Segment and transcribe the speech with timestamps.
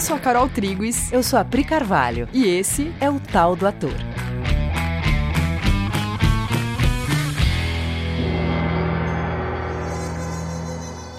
[0.00, 1.12] Eu sou a Carol Triguis.
[1.12, 2.26] Eu sou a Pri Carvalho.
[2.32, 3.92] E esse é o Tal do Ator.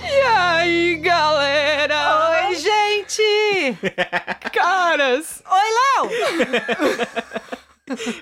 [0.02, 2.48] E aí, galera?
[2.48, 3.78] Oi, gente!
[4.52, 5.43] Caras!
[5.48, 6.09] Oi, Léo!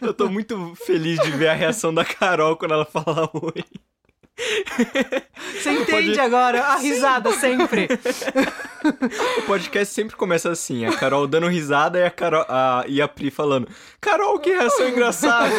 [0.01, 3.63] Eu tô muito feliz de ver a reação da Carol quando ela fala oi.
[5.59, 6.19] Você entende Pode...
[6.19, 7.87] agora a risada sempre.
[9.39, 13.07] o podcast sempre começa assim, a Carol dando risada e a, Carol, a, e a
[13.07, 13.67] Pri falando
[13.99, 15.53] Carol, que reação engraçada.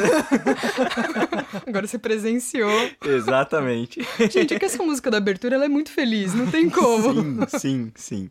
[1.66, 2.70] Agora você presenciou.
[3.04, 4.06] Exatamente.
[4.30, 7.12] Gente, é que essa música da abertura ela é muito feliz, não tem como.
[7.48, 8.30] Sim, sim,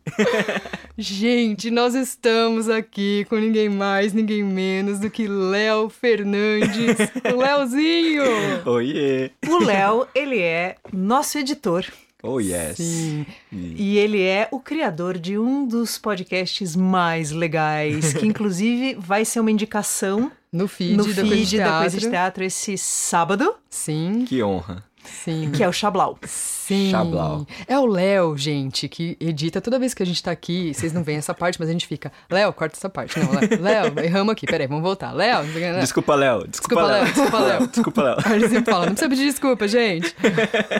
[0.98, 6.96] Gente, nós estamos aqui com ninguém mais, ninguém menos do que Léo Fernandes,
[7.32, 8.24] o Léozinho.
[8.66, 9.30] Oiê.
[9.48, 11.86] O Léo, ele é nosso editor.
[12.22, 12.76] Oh, yes.
[12.76, 13.24] Sim.
[13.50, 19.40] E ele é o criador de um dos podcasts mais legais, que inclusive vai ser
[19.40, 23.54] uma indicação no feed, no da, feed Coisa da Coisa de Teatro esse sábado.
[23.70, 24.24] Sim.
[24.26, 24.84] Que honra.
[25.04, 25.50] Sim.
[25.52, 26.18] Que é o Chablau.
[26.24, 26.90] Sim.
[26.90, 27.46] Chablau.
[27.66, 30.72] É o Léo, gente, que edita toda vez que a gente tá aqui.
[30.74, 32.12] Vocês não veem essa parte, mas a gente fica.
[32.30, 33.18] Léo, corta essa parte.
[33.18, 33.28] Não,
[33.60, 34.46] Léo, erramos aqui.
[34.46, 35.12] Peraí, vamos voltar.
[35.12, 35.44] Léo.
[35.80, 36.46] Desculpa, Léo.
[36.46, 37.04] Desculpa, Léo.
[37.04, 37.66] Desculpa, Léo.
[37.68, 38.16] Desculpa, Léo.
[38.24, 40.14] A gente sempre fala, não precisa pedir desculpa, gente.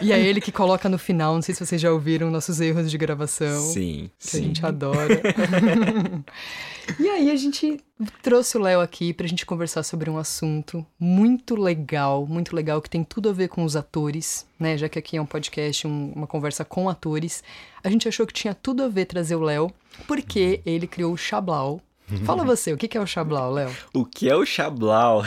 [0.02, 2.90] E é ele que coloca no final, não sei se vocês já ouviram nossos erros
[2.90, 3.60] de gravação.
[3.60, 4.10] Sim.
[4.18, 4.38] Que sim.
[4.38, 5.20] a gente adora.
[6.98, 7.78] e aí a gente
[8.22, 12.90] trouxe o Léo aqui pra gente conversar sobre um assunto muito legal, muito legal, que
[12.90, 14.76] tem tudo a ver com os atores, né?
[14.76, 17.42] Já que aqui é um podcast, um, uma conversa com atores.
[17.82, 19.72] A gente achou que tinha tudo a ver trazer o Léo,
[20.06, 21.80] porque ele criou o Chablau.
[22.24, 23.70] Fala você, o que é o Chablau, Léo?
[23.94, 25.22] O que é o Chablau?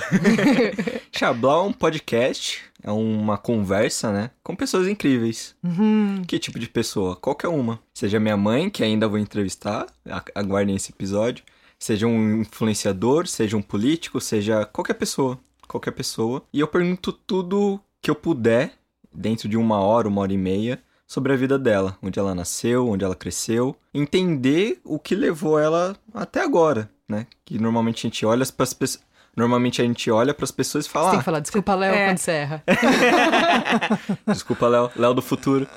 [1.14, 4.32] Chablau é um podcast, é uma conversa, né?
[4.44, 5.56] Com pessoas incríveis.
[5.64, 6.24] Uhum.
[6.28, 7.16] Que tipo de pessoa?
[7.16, 7.80] Qualquer uma.
[7.94, 9.88] Seja minha mãe, que ainda vou entrevistar,
[10.36, 11.42] aguardem esse episódio
[11.84, 15.38] Seja um influenciador, seja um político, seja qualquer pessoa.
[15.68, 16.42] Qualquer pessoa.
[16.54, 18.72] E eu pergunto tudo que eu puder,
[19.14, 21.98] dentro de uma hora, uma hora e meia, sobre a vida dela.
[22.02, 23.76] Onde ela nasceu, onde ela cresceu.
[23.94, 27.28] Entender o que levou ela até agora, né?
[27.44, 29.04] Que normalmente a gente olha para as pessoas.
[29.36, 31.08] Normalmente a gente olha para as pessoas e fala.
[31.08, 32.06] Você tem que falar, desculpa, Léo, é.
[32.06, 32.64] quando você erra.
[34.26, 34.90] desculpa, Léo.
[34.96, 35.68] Léo do futuro.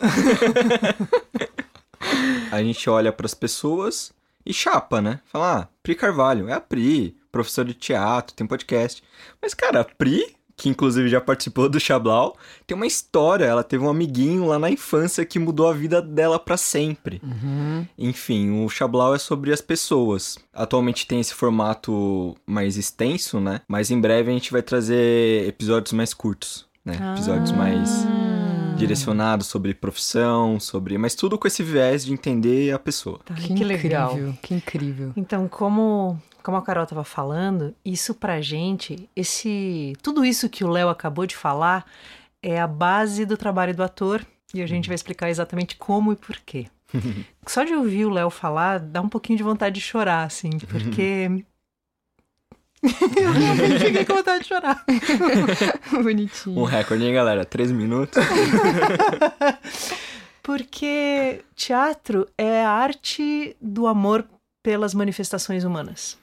[2.52, 4.14] a gente olha para as pessoas
[4.46, 5.20] e chapa, né?
[5.26, 9.02] Fala, ah, Pri Carvalho, é a Pri, professor de teatro, tem podcast.
[9.42, 12.36] Mas, cara, a Pri, que inclusive já participou do Chablau,
[12.66, 13.44] tem uma história.
[13.44, 17.20] Ela teve um amiguinho lá na infância que mudou a vida dela para sempre.
[17.22, 17.86] Uhum.
[17.98, 20.38] Enfim, o Chablau é sobre as pessoas.
[20.54, 23.60] Atualmente tem esse formato mais extenso, né?
[23.68, 26.96] Mas em breve a gente vai trazer episódios mais curtos, né?
[26.98, 27.12] Ah.
[27.12, 28.06] Episódios mais
[28.76, 30.96] direcionados sobre profissão, sobre.
[30.98, 33.20] Mas tudo com esse viés de entender a pessoa.
[33.24, 34.16] Tá, que, que legal.
[34.42, 35.12] Que incrível.
[35.16, 36.20] Então, como.
[36.42, 41.26] Como a Carol estava falando, isso pra gente, esse tudo isso que o Léo acabou
[41.26, 41.84] de falar
[42.40, 46.16] é a base do trabalho do ator e a gente vai explicar exatamente como e
[46.16, 46.68] por quê.
[47.48, 51.44] Só de ouvir o Léo falar dá um pouquinho de vontade de chorar, assim, porque
[52.82, 54.84] eu realmente fiquei com vontade de chorar.
[56.02, 56.58] Bonitinho.
[56.58, 57.44] Um recorde, hein, galera?
[57.44, 58.22] Três minutos.
[60.42, 64.24] Porque teatro é a arte do amor
[64.62, 66.16] pelas manifestações humanas.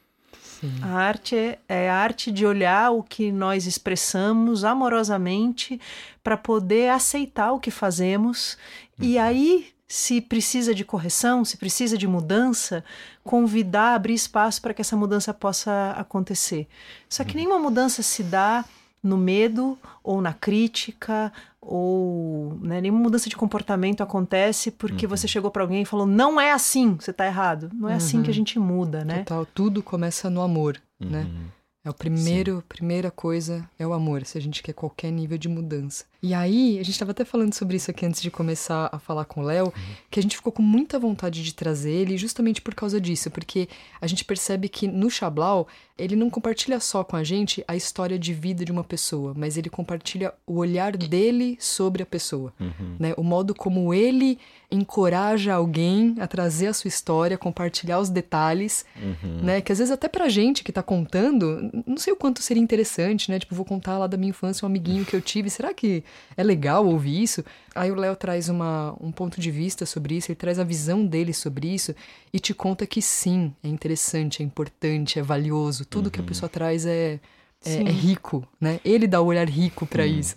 [0.64, 0.80] Sim.
[0.82, 5.80] A arte é, é a arte de olhar o que nós expressamos amorosamente
[6.24, 8.58] para poder aceitar o que fazemos
[8.98, 9.06] uhum.
[9.06, 12.84] e aí se precisa de correção, se precisa de mudança,
[13.24, 16.68] convidar, abrir espaço para que essa mudança possa acontecer.
[17.08, 18.66] Só que nenhuma mudança se dá
[19.04, 21.32] no medo ou na crítica
[21.62, 25.12] ou né, nenhuma mudança de comportamento acontece porque uhum.
[25.12, 27.70] você chegou para alguém e falou não é assim, você está errado.
[27.72, 27.98] Não é uhum.
[27.98, 28.34] assim que a uhum.
[28.34, 29.20] gente muda, né?
[29.20, 31.20] Total, tudo começa no amor, né?
[31.20, 31.24] uhum.
[31.24, 31.46] né?
[31.86, 35.50] É o primeiro, primeira coisa é o amor, se a gente quer qualquer nível de
[35.50, 36.06] mudança.
[36.22, 39.26] E aí, a gente estava até falando sobre isso aqui antes de começar a falar
[39.26, 39.96] com o Léo, uhum.
[40.10, 43.68] que a gente ficou com muita vontade de trazer ele justamente por causa disso, porque
[44.00, 45.68] a gente percebe que no Chablau,
[45.98, 49.58] ele não compartilha só com a gente a história de vida de uma pessoa, mas
[49.58, 52.96] ele compartilha o olhar dele sobre a pessoa, uhum.
[53.00, 53.14] né?
[53.16, 54.40] O modo como ele
[54.72, 59.44] encoraja alguém a trazer a sua história, compartilhar os detalhes, uhum.
[59.44, 59.62] né?
[59.62, 63.30] Que às vezes até pra gente que tá contando, não sei o quanto seria interessante,
[63.30, 63.38] né?
[63.38, 66.04] Tipo, vou contar lá da minha infância um amiguinho que eu tive, será que
[66.36, 67.46] é legal ouvir isso.
[67.76, 71.06] Aí o Léo traz uma, um ponto de vista sobre isso, ele traz a visão
[71.06, 71.96] dele sobre isso
[72.32, 75.83] e te conta que sim, é interessante, é importante, é valioso.
[75.86, 76.12] Tudo uhum.
[76.12, 76.28] que a Uhum.
[76.28, 77.20] pessoa traz é,
[77.66, 78.80] é, é, rico, né?
[78.84, 80.36] Ele dá o olhar rico para isso.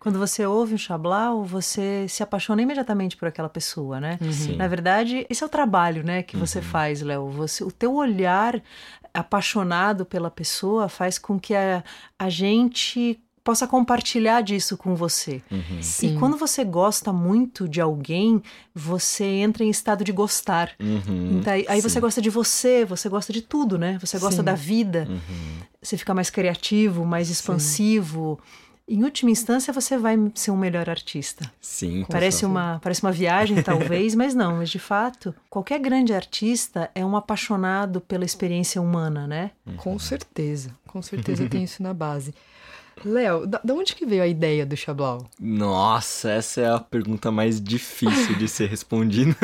[0.00, 4.16] Quando você ouve um Chablau, você se apaixona imediatamente por aquela pessoa, né?
[4.30, 4.54] Sim.
[4.56, 7.30] Na verdade, esse é o trabalho, né, que você faz, Léo.
[7.30, 8.62] Você, o teu olhar
[9.12, 11.82] apaixonado pela pessoa faz com que a,
[12.16, 15.40] a gente possa compartilhar disso com você.
[15.80, 16.16] Sim.
[16.16, 18.42] E quando você gosta muito de alguém,
[18.74, 20.72] você entra em estado de gostar.
[20.78, 21.38] Uhum.
[21.40, 22.00] Então, aí aí você Sim.
[22.00, 23.96] gosta de você, você gosta de tudo, né?
[24.02, 24.44] Você gosta Sim.
[24.44, 25.56] da vida, Uhum.
[25.80, 28.38] você fica mais criativo, mais expansivo.
[28.86, 31.50] Em última instância, você vai ser um melhor artista.
[31.58, 32.02] Sim.
[32.02, 32.46] com Parece certeza.
[32.52, 34.56] uma, parece uma viagem, talvez, mas não.
[34.58, 39.52] Mas de fato, qualquer grande artista é um apaixonado pela experiência humana, né?
[39.78, 42.34] Com certeza, com certeza tem isso na base.
[43.04, 45.28] Léo, da, da onde que veio a ideia do Chablau?
[45.40, 49.36] Nossa, essa é a pergunta mais difícil de ser respondida.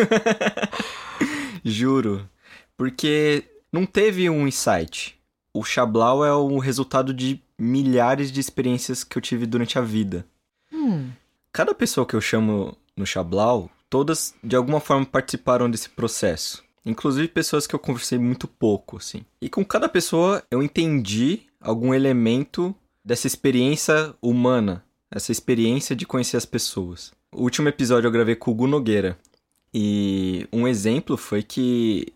[1.64, 2.28] Juro.
[2.76, 5.18] Porque não teve um insight.
[5.52, 10.26] O Chablau é o resultado de milhares de experiências que eu tive durante a vida.
[10.72, 11.10] Hum,
[11.52, 16.64] Cada pessoa que eu chamo no Chablau, todas de alguma forma participaram desse processo.
[16.84, 19.24] Inclusive pessoas que eu conversei muito pouco, assim.
[19.40, 22.74] E com cada pessoa eu entendi algum elemento
[23.04, 27.12] dessa experiência humana, essa experiência de conhecer as pessoas.
[27.32, 29.18] O último episódio eu gravei com o Gu Nogueira.
[29.72, 32.06] E um exemplo foi que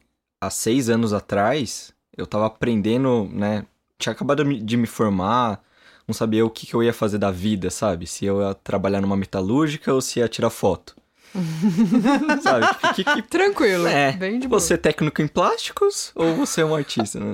[0.40, 3.64] há seis anos atrás eu tava aprendendo, né?
[3.98, 5.60] Tinha acabado de me formar,
[6.06, 8.06] não sabia o que, que eu ia fazer da vida, sabe?
[8.06, 10.96] Se eu ia trabalhar numa metalúrgica ou se ia tirar foto.
[12.42, 12.66] sabe?
[12.66, 13.22] Tipo, que, que...
[13.22, 14.60] tranquilo, É, bem de boa.
[14.60, 17.18] Você é técnico em plásticos ou você é um artista?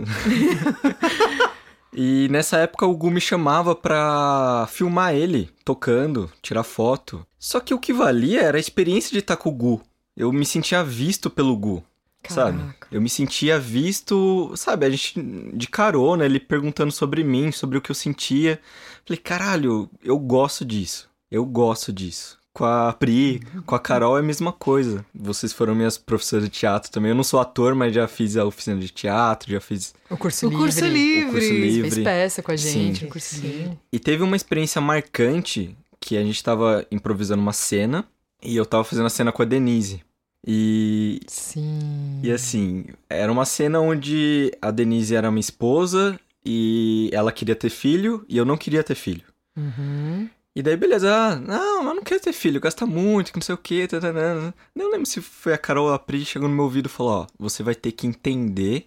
[1.94, 7.26] e nessa época o Gu me chamava pra filmar ele tocando, tirar foto.
[7.38, 9.81] Só que o que valia era a experiência de estar com o Gu.
[10.17, 11.82] Eu me sentia visto pelo Gu.
[12.29, 12.58] Sabe?
[12.58, 12.88] Caraca.
[12.91, 15.20] Eu me sentia visto, sabe, a gente
[15.52, 18.61] de carona, ele perguntando sobre mim, sobre o que eu sentia.
[19.05, 21.11] Falei, caralho, eu gosto disso.
[21.31, 22.38] Eu gosto disso.
[22.54, 25.04] Com a Pri, com a Carol é a mesma coisa.
[25.12, 27.08] Vocês foram minhas professoras de teatro também.
[27.10, 29.92] Eu não sou ator, mas já fiz a oficina de teatro, já fiz.
[30.08, 30.64] O curso O livre.
[30.64, 31.28] curso livre.
[31.28, 32.04] O curso Fez livre.
[32.04, 33.06] peça com a gente, Sim.
[33.06, 33.40] o curso Sim.
[33.40, 33.78] livre.
[33.92, 38.04] E teve uma experiência marcante que a gente tava improvisando uma cena
[38.40, 40.00] e eu tava fazendo a cena com a Denise.
[40.46, 42.20] E Sim.
[42.22, 47.70] E assim, era uma cena onde a Denise era minha esposa e ela queria ter
[47.70, 49.24] filho e eu não queria ter filho.
[49.56, 50.28] Uhum.
[50.54, 53.56] E daí, beleza, ah, não, mas não quero ter filho, gasta muito, que não sei
[53.56, 53.88] o quê.
[53.88, 54.54] Tá, tá, tá.
[54.74, 57.22] Não lembro se foi a Carol ou a Pri chegou no meu ouvido e falou:
[57.22, 58.84] Ó, você vai ter que entender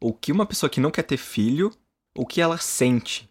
[0.00, 1.72] o que uma pessoa que não quer ter filho,
[2.14, 3.30] o que ela sente.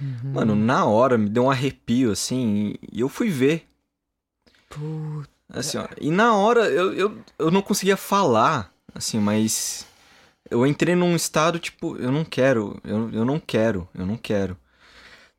[0.00, 0.32] Uhum.
[0.32, 3.68] Mano, na hora me deu um arrepio, assim, e eu fui ver.
[4.68, 5.30] Puta.
[5.48, 9.86] Assim, ó, e na hora eu, eu, eu não conseguia falar, assim, mas
[10.50, 14.56] eu entrei num estado tipo, eu não quero, eu, eu não quero, eu não quero.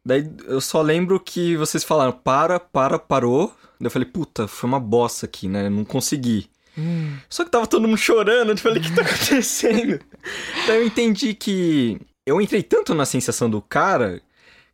[0.08, 3.54] Daí eu só lembro que vocês falaram, para, para, parou.
[3.80, 5.66] Daí eu falei, puta, foi uma bosta aqui, né?
[5.66, 6.50] Eu não consegui.
[6.78, 7.18] Hum.
[7.30, 10.00] Só que tava todo mundo chorando, eu falei, o que tá acontecendo?
[10.66, 14.22] Daí eu entendi que eu entrei tanto na sensação do cara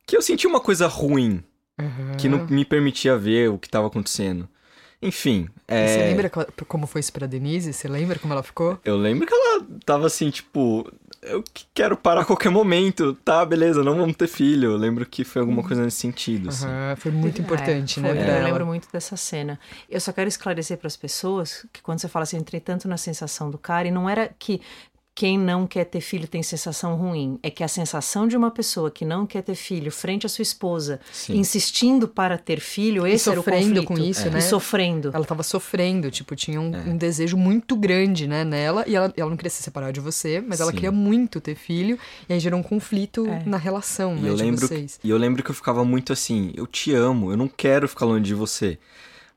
[0.06, 1.44] que eu senti uma coisa ruim
[1.82, 2.16] Uhum.
[2.20, 4.48] que não me permitia ver o que tava acontecendo.
[5.08, 5.88] Enfim, é...
[5.88, 7.74] Você lembra co- como foi isso pra Denise?
[7.74, 8.80] Você lembra como ela ficou?
[8.86, 10.90] Eu lembro que ela tava assim, tipo,
[11.22, 14.72] eu que- quero parar a qualquer momento, tá, beleza, não vamos ter filho.
[14.72, 16.68] Eu lembro que foi alguma coisa nesse sentido, assim.
[16.98, 18.18] Foi muito importante, É, né, foi.
[18.20, 18.46] pra Eu ela.
[18.46, 19.60] lembro muito dessa cena.
[19.90, 22.88] Eu só quero esclarecer para as pessoas que quando você fala assim, eu entrei tanto
[22.88, 24.62] na sensação do cara, e não era que
[25.16, 27.38] quem não quer ter filho tem sensação ruim.
[27.44, 30.42] É que a sensação de uma pessoa que não quer ter filho frente à sua
[30.42, 31.38] esposa, Sim.
[31.38, 33.88] insistindo para ter filho, esse era o sofrendo conflito.
[33.88, 34.42] com isso, E né?
[34.42, 35.12] sofrendo.
[35.14, 36.80] Ela tava sofrendo, tipo, tinha um, É.
[36.90, 38.84] um desejo muito grande, né, nela.
[38.88, 40.76] E ela, ela não queria se separar de você, mas ela Sim.
[40.78, 41.98] queria muito ter filho.
[42.28, 43.44] E aí gerou um conflito É.
[43.46, 45.00] na relação, E né, eu, de lembro, vocês.
[45.04, 48.06] e eu lembro que eu ficava muito assim, eu te amo, eu não quero ficar
[48.06, 48.80] longe de você.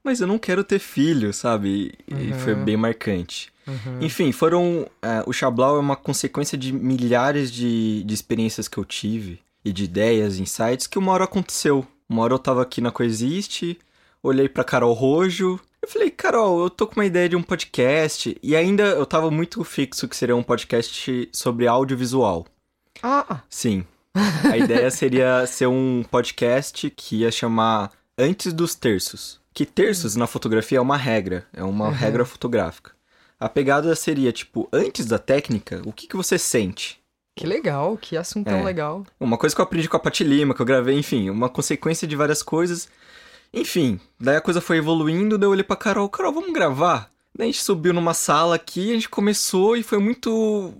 [0.06, 1.92] Mas eu não quero ter filho, sabe?
[2.06, 2.38] E, Uhum.
[2.38, 3.52] foi bem marcante.
[3.66, 3.98] Uhum.
[4.00, 4.86] Enfim, foram.
[5.02, 9.72] é, o Chablau é uma consequência de milhares de, de experiências que eu tive e
[9.72, 11.84] de ideias, insights, que uma hora aconteceu.
[12.08, 13.76] Uma hora eu tava aqui na Coexiste,
[14.22, 15.58] olhei pra Carol Rojo.
[15.82, 18.36] Eu falei, Carol, eu tô com uma ideia de um podcast.
[18.40, 22.46] E ainda eu tava muito fixo que seria um podcast sobre audiovisual.
[23.02, 23.84] Ah, Sim.
[24.50, 29.44] A ideia seria ser um podcast que ia chamar Antes dos Terços.
[29.56, 31.90] Que terços na fotografia é uma regra, é uma Uhum.
[31.90, 32.92] regra fotográfica.
[33.40, 37.00] A pegada seria, tipo, antes da técnica, o que, que você sente?
[37.38, 38.64] que legal, que assunto tão É.
[38.64, 39.04] legal.
[39.20, 42.06] Uma coisa que eu aprendi com a Pati Lima, que eu gravei, enfim, uma consequência
[42.06, 42.86] de várias coisas.
[43.52, 47.10] Enfim, daí a coisa foi evoluindo, daí eu olhei pra Carol, Carol, vamos gravar?
[47.34, 50.72] Daí a gente subiu numa sala aqui, a gente começou e foi muito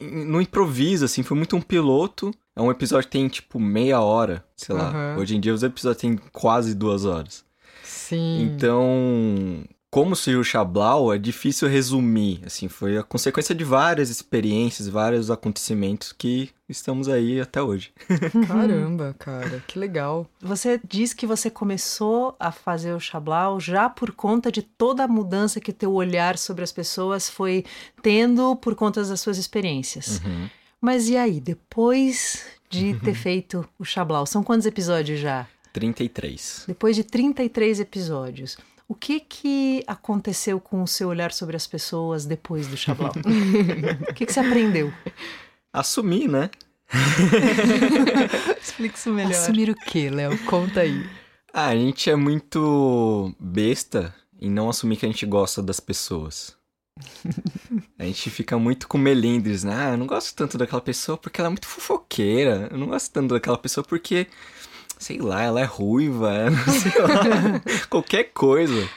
[0.00, 2.32] no improviso, assim, foi muito um piloto.
[2.56, 4.88] É um episódio que tem, tipo, meia hora, sei lá.
[4.90, 5.16] Aham.
[5.18, 7.44] Hoje em dia os episódios têm quase duas horas.
[7.90, 8.42] Sim.
[8.42, 12.40] Então, como surgiu o Xablau, é difícil resumir.
[12.46, 17.92] Assim, foi a consequência de várias experiências, vários acontecimentos que estamos aí até hoje.
[18.46, 20.28] Caramba, cara, que legal.
[20.40, 25.08] Você diz que você começou a fazer o Xablau já por conta de toda a
[25.08, 27.64] mudança que teu olhar sobre as pessoas foi
[28.00, 30.20] tendo por conta das suas experiências.
[30.24, 30.48] Uhum.
[30.80, 35.48] Mas e aí, depois de ter feito o Xablau, são quantos episódios já?
[35.72, 36.64] 33.
[36.68, 38.56] Depois de 33 episódios,
[38.88, 43.12] o que que aconteceu com o seu olhar sobre as pessoas depois do Xablau?
[44.08, 44.92] o que que você aprendeu?
[45.72, 46.50] Assumir, né?
[48.60, 49.32] Explica isso melhor.
[49.32, 50.36] Assumir o quê, Léo?
[50.44, 51.08] Conta aí.
[51.52, 56.56] Ah, a gente é muito besta em não assumir que a gente gosta das pessoas.
[57.98, 59.74] A gente fica muito com melindres, né?
[59.74, 62.68] Ah, eu não gosto tanto daquela pessoa porque ela é muito fofoqueira.
[62.70, 64.26] Eu não gosto tanto daquela pessoa porque,
[65.00, 66.30] sei lá, ela é ruiva,
[66.70, 68.88] sei lá, qualquer coisa.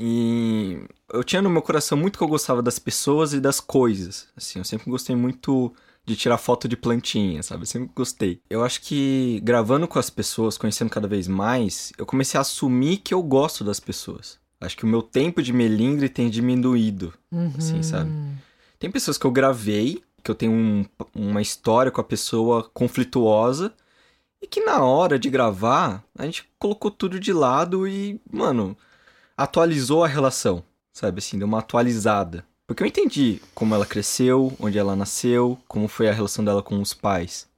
[0.00, 0.78] E
[1.12, 4.28] eu tinha no meu coração muito que eu gostava das pessoas e das coisas.
[4.36, 5.72] Assim, eu sempre gostei muito
[6.06, 7.62] de tirar foto de plantinha, sabe?
[7.62, 8.40] Eu sempre gostei.
[8.48, 12.98] Eu acho que gravando com as pessoas, conhecendo cada vez mais, eu comecei a assumir
[12.98, 14.38] que eu gosto das pessoas.
[14.60, 17.12] Acho que o meu tempo de melindre tem diminuído,
[17.58, 18.10] assim, sabe?
[18.78, 20.84] Tem pessoas que eu gravei, que eu tenho um-
[21.14, 23.72] uma história com a pessoa conflituosa,
[24.40, 28.76] e que na hora de gravar, a gente colocou tudo de lado e, mano,
[29.36, 31.18] atualizou a relação, sabe?
[31.18, 32.46] Assim, deu uma atualizada.
[32.66, 36.80] Porque eu entendi como ela cresceu, onde ela nasceu, como foi a relação dela com
[36.80, 37.48] os pais.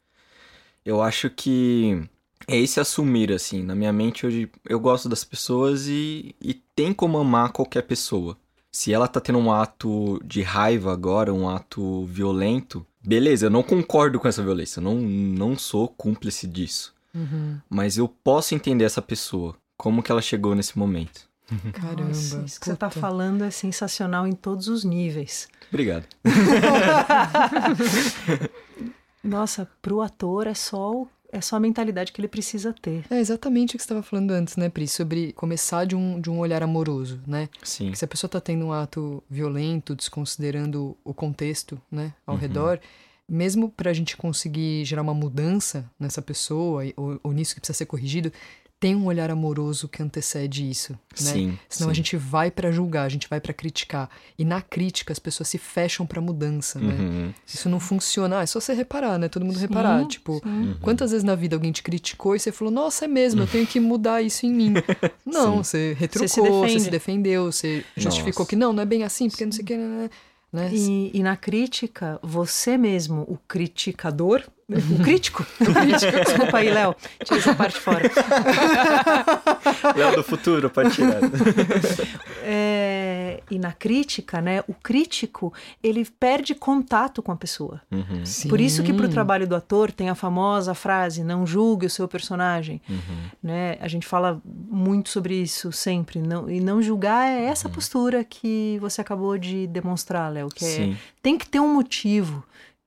[0.85, 2.09] Eu acho que
[2.47, 3.63] é esse assumir, assim.
[3.63, 8.37] Na minha mente, hoje, eu gosto das pessoas e, e tem como amar qualquer pessoa.
[8.73, 13.62] Se ela tá tendo um ato de raiva agora, um ato violento, beleza, eu não
[13.62, 16.95] concordo com essa violência, eu não, não sou cúmplice disso.
[17.14, 17.59] Uhum.
[17.69, 21.28] Mas eu posso entender essa pessoa, como que ela chegou nesse momento.
[21.73, 22.04] Caramba.
[22.04, 25.49] Nossa, isso que você está falando é sensacional em todos os níveis.
[25.69, 26.07] Obrigado.
[29.23, 33.05] Nossa, pro ator é só, o- é só a mentalidade que ele precisa ter.
[33.11, 34.87] É exatamente o que você estava falando antes, né, Pri?
[34.89, 37.49] Sobre começar de um, de um olhar amoroso, né?
[37.63, 37.91] Sim.
[37.91, 42.81] Que se a pessoa tá tendo um ato violento, desconsiderando o contexto, né, ao redor,
[43.29, 47.87] mesmo pra gente conseguir gerar uma mudança nessa pessoa ou, ou nisso que precisa ser
[47.87, 48.33] corrigido,
[48.81, 50.99] tem um olhar amoroso que antecede isso, né?
[51.15, 51.59] Sim.
[51.69, 51.93] Senão sim.
[51.93, 54.09] a gente vai pra julgar, a gente vai pra criticar.
[54.39, 56.95] E na crítica as pessoas se fecham pra mudança, né?
[56.95, 57.35] Uhum.
[57.47, 58.39] Isso não funciona.
[58.39, 59.29] Ah, é só você reparar, né?
[59.29, 60.07] Todo mundo reparar.
[60.07, 60.77] Tipo, Uhum.
[60.81, 63.67] quantas vezes na vida alguém te criticou e você falou, nossa, é mesmo, eu tenho
[63.67, 64.73] que mudar isso em mim.
[65.27, 66.91] Não, você retrucou, Você se você se, defende.
[66.91, 68.49] defendeu, você justificou Nossa.
[68.51, 69.77] que não, não é bem assim, porque não sei o que.
[69.77, 70.11] Né?
[70.53, 70.71] né?
[70.73, 74.43] E, e na crítica, você mesmo, o criticador,
[74.77, 78.11] o crítico, o crítico, desculpa aí, Léo, tira essa parte fora.
[79.97, 81.21] Léo do futuro, pode tirar.
[82.43, 87.81] É, e na crítica, né, o crítico, ele perde contato com a pessoa.
[87.93, 88.25] Uhum.
[88.49, 91.91] Por isso que para o trabalho do ator tem a famosa frase, não julgue o
[91.91, 92.81] seu personagem.
[92.89, 92.97] Uhum.
[93.43, 93.77] né?
[93.81, 96.21] A gente fala muito sobre isso sempre.
[96.21, 100.97] Não, e não julgar é essa postura que você acabou de demonstrar, Léo, que é,
[101.23, 102.43] tem que ter um motivo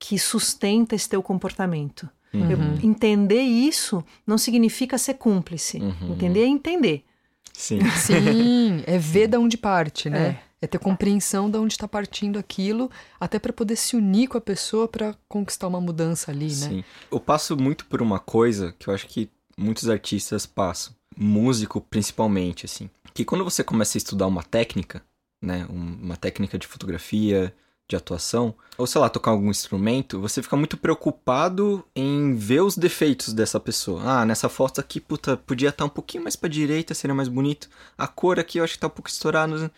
[0.06, 2.10] que sustenta esse teu comportamento.
[2.34, 2.52] Uhum.
[2.52, 5.78] Eu- entender isso não significa ser cúmplice.
[5.78, 6.12] Uhum.
[6.12, 7.06] Entender é entender.
[7.54, 7.80] Sim.
[7.96, 10.40] Sim, é ver da onde parte, né?
[10.60, 10.66] É.
[10.66, 14.42] É ter compreensão de onde está partindo aquilo, até para poder se unir com a
[14.42, 16.52] pessoa para conquistar uma mudança ali, né?
[16.70, 16.84] Sim.
[17.12, 20.94] Eu passo muito por uma coisa que eu acho que muitos artistas passam.
[21.18, 22.90] Músico, principalmente, assim.
[23.14, 25.02] Que quando você começa a estudar uma técnica,
[25.42, 25.66] né?
[25.70, 27.54] um- Uma técnica de fotografia,
[27.90, 32.78] de atuação, ou sei lá, tocar algum instrumento, você fica muito preocupado em ver os
[32.78, 34.02] defeitos dessa pessoa.
[34.04, 37.70] Ah, nessa foto aqui, puta, podia estar um pouquinho mais pra direita, seria mais bonito.
[37.98, 39.72] A cor aqui eu acho que tá um pouco estourada.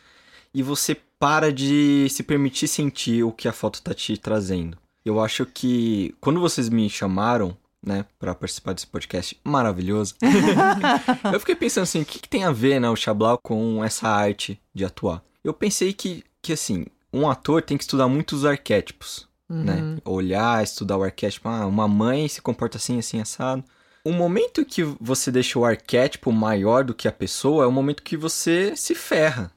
[0.54, 4.78] E você para de se permitir sentir o que a foto tá te trazendo.
[5.04, 10.16] Eu acho que quando vocês me chamaram, né, pra participar desse podcast maravilhoso,
[11.32, 14.08] eu fiquei pensando assim, o que, que tem a ver, né, o Xablau com essa
[14.08, 15.24] arte de atuar?
[15.44, 19.98] Eu pensei que, que assim, um ator tem que estudar muitos arquétipos, né?
[20.04, 23.64] Olhar, estudar o arquétipo, ah, uma mãe se comporta assim, assim, assado.
[24.04, 28.04] O momento que você deixa o arquétipo maior do que a pessoa é o momento
[28.04, 29.52] que você se ferra.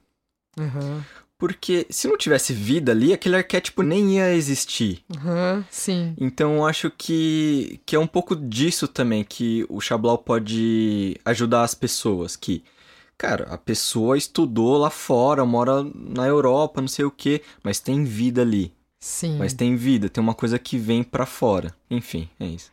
[0.59, 1.05] Aham.
[1.37, 5.05] Porque se não tivesse vida ali, aquele arquétipo nem ia existir.
[5.17, 6.15] Aham, sim.
[6.19, 11.62] Então eu acho que, que é um pouco disso também que o Xablau pode ajudar
[11.62, 12.35] as pessoas.
[12.35, 12.65] Que,
[13.19, 18.05] cara, a pessoa estudou lá fora, mora na Europa, não sei o quê, mas tem
[18.05, 18.73] vida ali.
[19.01, 19.37] Sim.
[19.39, 21.73] Mas tem vida, tem uma coisa que vem pra fora.
[21.89, 22.71] Enfim, é isso.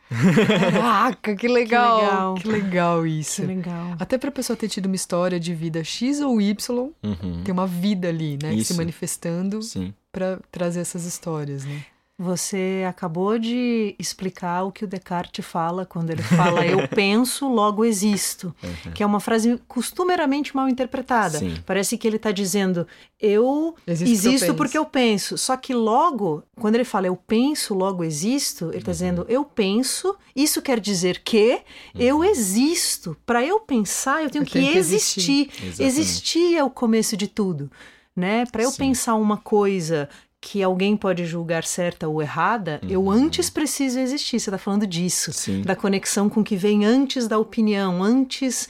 [0.72, 1.98] Caraca, que legal.
[1.98, 2.34] Que legal.
[2.34, 3.42] Que legal isso.
[3.42, 3.94] Que legal.
[3.98, 7.42] Até pra pessoa ter tido uma história de vida X ou Y, Uhum.
[7.44, 8.50] tem uma vida ali, né?
[8.52, 8.76] Se Isso.
[8.76, 9.94] manifestando Sim.
[10.10, 11.84] pra trazer essas histórias, né?
[12.18, 17.84] Você acabou de explicar o que o Descartes fala quando ele fala eu penso, logo
[17.84, 18.54] existo,
[18.94, 21.38] que é uma frase costumeiramente mal interpretada.
[21.38, 21.56] Sim.
[21.66, 22.86] Parece que ele está dizendo
[23.20, 24.54] eu Existe porque eu existo penso.
[24.56, 25.36] porque eu penso.
[25.36, 30.16] Só que logo, quando ele fala eu penso, logo existo, ele está dizendo eu penso,
[30.34, 31.60] isso quer dizer que
[31.94, 33.14] eu existo.
[33.26, 35.50] Para eu pensar, eu tenho Eu que, tenho que existir.
[35.52, 35.82] Exatamente.
[35.82, 37.70] Existir é o começo de tudo,
[38.14, 38.46] né?
[38.46, 38.78] Para eu Sim.
[38.78, 40.08] pensar uma coisa
[40.48, 44.38] que alguém pode julgar certa ou errada, eu antes preciso existir.
[44.38, 45.62] Você está falando disso, Sim.
[45.62, 48.68] da conexão com o que vem antes da opinião, antes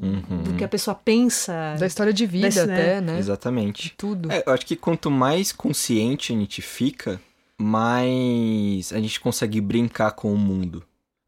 [0.00, 0.44] Uhum.
[0.44, 1.74] do que a pessoa pensa.
[1.76, 2.72] Da história de vida Desse, né?
[2.72, 3.18] até, né?
[3.18, 3.92] Exatamente.
[3.98, 4.30] Tudo.
[4.30, 7.20] É, eu acho que quanto mais consciente a gente fica,
[7.60, 10.84] mais a gente consegue brincar com o mundo.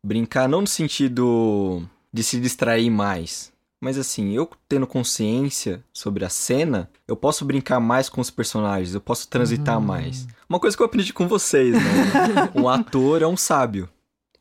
[0.06, 1.82] Brincar não no sentido
[2.12, 7.80] de se distrair mais, mas assim, eu tendo consciência sobre a cena, eu posso brincar
[7.80, 9.84] mais com os personagens, eu posso transitar Uhum.
[9.86, 10.26] mais.
[10.48, 11.80] Uma coisa que eu aprendi com vocês, né?
[12.54, 13.88] um ator é um sábio.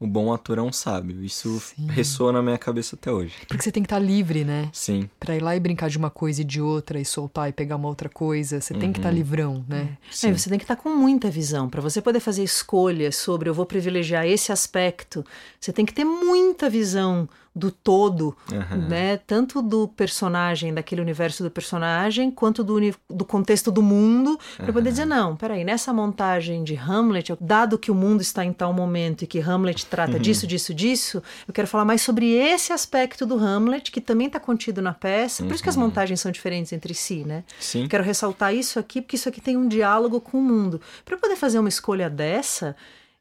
[0.01, 1.22] O bom ator é um sábio.
[1.25, 1.88] Isso Sim.
[1.89, 3.36] ressoa na minha cabeça até hoje.
[3.46, 4.69] Porque você tem que estar livre, né?
[4.72, 7.51] Sim, Pra ir lá e brincar de uma coisa e de outra e soltar e
[7.51, 8.62] pegar uma outra coisa.
[8.62, 9.15] Você tem que estar Uhum.
[9.15, 9.98] livrão, né?
[10.10, 10.27] sim.
[10.27, 11.69] Aí você tem que estar com muita visão.
[11.69, 15.25] Para você poder fazer escolhas sobre eu vou privilegiar esse aspecto,
[15.60, 18.88] você tem que ter muita visão do todo, Aham.
[18.88, 19.18] né?
[19.18, 22.75] Tanto do personagem, daquele universo do personagem, quanto do,
[23.10, 27.91] do contexto do mundo, para poder dizer, não, peraí, nessa montagem de Hamlet, dado que
[27.91, 30.20] o mundo está em tal momento e que Hamlet trata Uhum.
[30.20, 34.39] disso, disso, disso, eu quero falar mais sobre esse aspecto do Hamlet, que também está
[34.39, 35.44] contido na peça.
[35.44, 35.84] Por isso que as Uhum.
[35.84, 37.44] montagens são diferentes entre si, né?
[37.60, 37.88] Sim.
[37.88, 40.79] Quero ressaltar isso aqui, porque isso aqui tem um diálogo com o mundo.
[41.03, 42.75] Para poder fazer uma escolha dessa,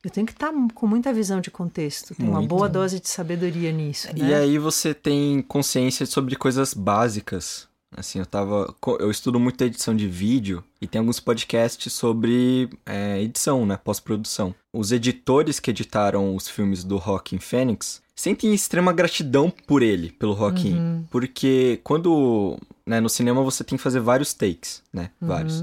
[0.04, 2.14] eu tenho que estar com muita visão de contexto.
[2.14, 4.08] Tem uma boa dose de sabedoria nisso.
[4.14, 4.36] E né?
[4.36, 7.66] aí você tem consciência sobre coisas básicas.
[7.96, 8.72] Assim, eu tava.
[9.00, 13.78] Eu estudo muito edição de vídeo e tem alguns podcasts sobre é, edição, né?
[13.82, 14.54] Pós-produção.
[14.72, 20.36] Os editores que editaram os filmes do Joaquin Phoenix sentem extrema gratidão por ele, pelo
[20.36, 21.06] Joaquin.
[21.10, 22.58] Porque quando.
[22.86, 25.10] Né, no cinema você tem que fazer vários takes, né?
[25.20, 25.62] Vários.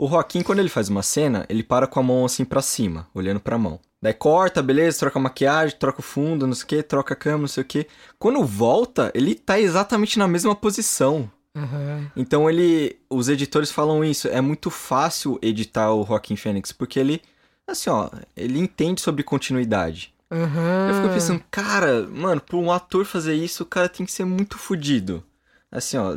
[0.00, 3.06] O Joaquim, quando ele faz uma cena, ele para com a mão assim pra cima,
[3.12, 3.78] olhando pra mão.
[4.00, 7.16] Daí corta, beleza, troca a maquiagem, troca o fundo, não sei o que, troca a
[7.16, 7.86] câmera, não sei o que.
[8.18, 11.30] Quando volta, ele tá exatamente na mesma posição.
[11.54, 12.10] Aham.
[12.16, 12.98] Então ele.
[13.10, 14.26] Os editores falam isso.
[14.28, 17.20] É muito fácil editar o Joaquim Fênix, porque ele.
[17.66, 20.14] Assim, ó, ele entende sobre continuidade.
[20.30, 20.88] Aham.
[20.88, 24.24] Eu fico pensando, cara, mano, pra um ator fazer isso, o cara tem que ser
[24.24, 25.22] muito fodido.
[25.70, 26.16] Assim, ó.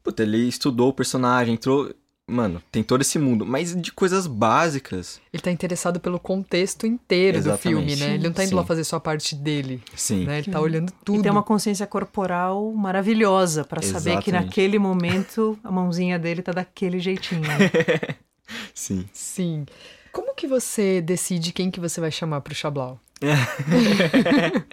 [0.00, 1.92] Puta, ele estudou o personagem, entrou.
[2.28, 5.20] Mano, tem todo esse mundo, mas de coisas básicas.
[5.32, 7.62] Ele tá interessado pelo contexto inteiro do Exatamente.
[7.62, 8.14] filme, né?
[8.14, 8.54] Ele não tá indo Sim.
[8.56, 10.24] lá fazer só a parte dele, Sim.
[10.24, 10.38] né?
[10.38, 11.20] Ele tá olhando tudo.
[11.20, 16.50] E tem uma consciência corporal maravilhosa para saber que naquele momento a mãozinha dele tá
[16.50, 17.42] daquele jeitinho.
[18.74, 19.08] Sim.
[19.12, 19.64] Sim.
[20.10, 22.98] Como que você decide quem que você vai chamar pro Xablau?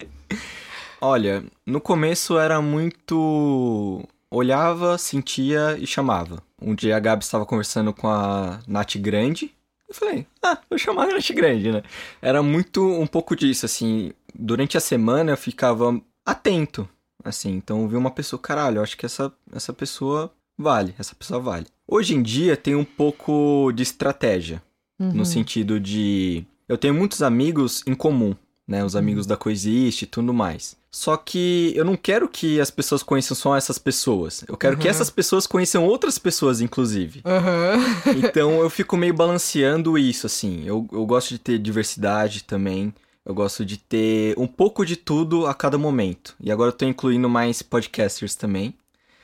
[1.00, 4.04] Olha, no começo era muito.
[4.32, 6.42] Olhava, sentia e chamava.
[6.64, 9.52] Um dia a Gabi estava conversando com a Nath Grande.
[9.88, 11.84] Eu falei, ah, vou chamar a Nath Grande, né?
[12.22, 14.12] Era muito um pouco disso, assim.
[14.34, 16.88] Durante a semana eu ficava atento,
[17.24, 17.52] assim.
[17.52, 21.40] Então eu vi uma pessoa, caralho, eu acho que essa, essa pessoa vale, essa pessoa
[21.40, 21.68] vale.
[21.88, 24.62] Hoje em dia tem um pouco de estratégia.
[25.00, 26.46] No sentido de.
[26.68, 28.34] Eu tenho muitos amigos em comum,
[28.66, 28.86] né?
[28.86, 30.78] Os amigos da Coexiste e tudo mais.
[30.96, 34.46] Só que eu não quero que as pessoas conheçam só essas pessoas.
[34.48, 34.92] Eu quero que Uhum.
[34.92, 37.22] essas pessoas conheçam outras pessoas, inclusive.
[37.26, 37.80] Aham.
[38.24, 40.62] Então eu fico meio balanceando isso, assim.
[40.68, 42.94] Eu, eu gosto de ter diversidade também.
[43.26, 46.36] Eu gosto de ter um pouco de tudo a cada momento.
[46.40, 48.76] E agora eu tô incluindo mais podcasters também.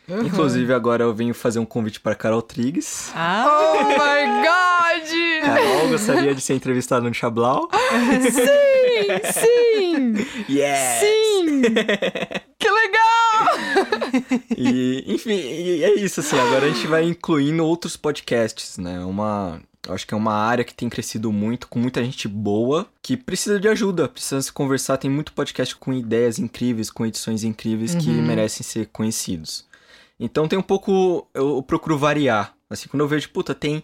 [0.10, 0.26] Aham.
[0.26, 3.12] Inclusive, agora eu venho fazer um convite para Carol Trigues.
[3.14, 5.46] ah, Oh my God!
[5.46, 7.70] Carol gostaria de ser entrevistada no Chablau.
[8.32, 8.79] Sim!
[9.34, 10.14] Sim!
[10.50, 11.00] Yes!
[11.00, 11.62] Sim!
[12.60, 13.48] Que legal!
[14.58, 16.38] E, enfim, e é isso, assim.
[16.38, 19.00] Agora a gente vai incluindo outros podcasts, né?
[19.06, 19.62] Uma.
[19.88, 23.16] eu Acho que é uma área que tem crescido muito, com muita gente boa, que
[23.16, 24.98] precisa de ajuda, precisa se conversar.
[24.98, 28.22] Tem muito podcast com ideias incríveis, com edições incríveis que Uhum.
[28.24, 29.66] merecem ser conhecidos.
[30.20, 31.28] Então tem um pouco.
[31.34, 32.54] Eu, procuro variar.
[32.70, 33.82] Assim, quando eu vejo, puta, tem,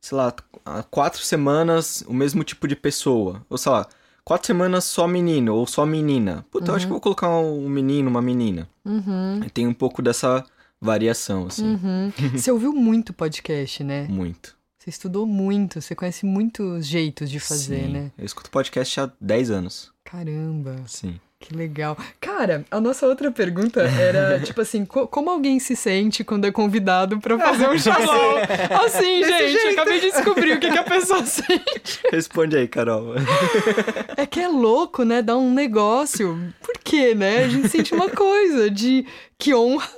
[0.00, 0.32] sei lá,
[0.64, 3.44] há quatro semanas o mesmo tipo de pessoa.
[3.50, 3.86] Ou sei lá,
[4.24, 6.44] quatro semanas só menino ou só menina.
[6.50, 8.68] Puta, eu acho que eu vou colocar um menino, uma menina.
[8.84, 9.40] Uhum.
[9.52, 10.44] Tem um pouco dessa
[10.80, 11.74] variação, assim.
[11.74, 12.12] Uhum.
[12.32, 14.06] Você ouviu muito podcast, né?
[14.08, 14.56] Muito.
[14.78, 17.92] Você estudou muito, você conhece muitos jeitos de fazer, Sim.
[17.92, 18.12] né?
[18.18, 19.90] Eu escuto podcast há 10 anos.
[20.04, 21.18] Caramba, Sim.
[21.46, 21.94] Que legal.
[22.20, 26.50] Cara, a nossa outra pergunta era, tipo assim, co- como alguém se sente quando é
[26.50, 28.36] convidado pra fazer um xalão?
[28.84, 32.00] Assim, gente, acabei de descobrir o que, que a pessoa sente.
[32.10, 33.14] Responde aí, Carol.
[34.16, 35.20] É que é louco, né?
[35.20, 36.52] Dar um negócio.
[36.62, 37.44] Por quê, né?
[37.44, 39.04] A gente sente uma coisa de
[39.38, 39.88] que honra,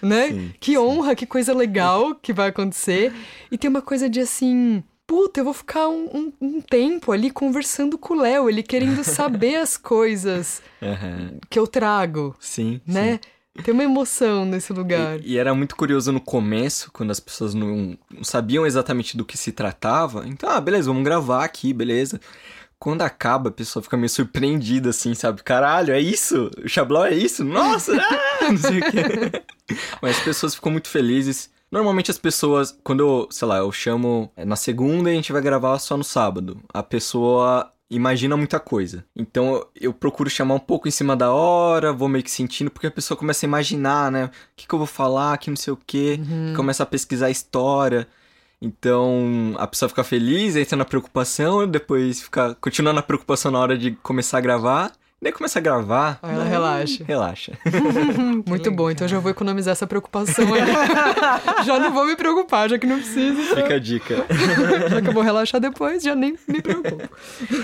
[0.00, 0.28] né?
[0.28, 0.78] Sim, que sim.
[0.78, 3.12] honra, que coisa legal que vai acontecer.
[3.52, 4.82] E tem uma coisa de assim.
[5.06, 9.04] Puta, eu vou ficar um, um- um tempo ali conversando com o Léo, ele querendo
[9.04, 11.38] saber as coisas Aham.
[11.48, 13.20] que eu trago, Sim, né?
[13.64, 15.18] Tem uma emoção nesse lugar.
[15.20, 19.24] E, e era muito curioso no começo, quando as pessoas não, não sabiam exatamente do
[19.24, 20.26] que se tratava.
[20.28, 22.20] Então, ah, beleza, vamos gravar aqui, beleza.
[22.78, 25.42] Quando acaba, a pessoa fica meio surpreendida, assim, sabe?
[25.42, 26.50] Caralho, é isso?
[26.62, 27.42] O Xablau é isso?
[27.44, 27.92] Nossa!
[27.98, 29.42] ah, não sei o quê.
[30.02, 31.48] Mas as pessoas ficam muito felizes.
[31.76, 35.32] Normalmente as pessoas, quando eu, sei lá, eu chamo é, na segunda e a gente
[35.32, 36.58] vai gravar só no sábado.
[36.72, 39.04] A pessoa imagina muita coisa.
[39.14, 42.86] Então eu- procuro chamar um pouco em cima da hora, vou meio que sentindo, porque
[42.86, 44.24] a pessoa começa a imaginar, né?
[44.24, 46.18] O que, que eu vou falar, que não sei o quê.
[46.56, 48.08] Começa a pesquisar a história.
[48.60, 53.76] Então a pessoa fica feliz, entra na preocupação, depois fica continua na preocupação na hora
[53.76, 54.92] de começar a gravar.
[55.20, 56.18] Daí começa a gravar.
[56.22, 57.04] Aí ela daí relaxa.
[57.04, 57.58] Relaxa.
[58.46, 60.60] Muito bom, então já vou economizar essa preocupação aí.
[61.64, 63.42] já não vou me preocupar, já que não preciso.
[63.54, 64.26] Fica a dica.
[64.90, 67.08] Já que eu vou relaxar depois, já nem me preocupo.